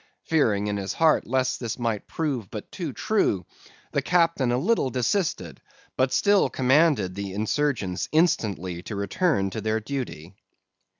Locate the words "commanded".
6.49-7.13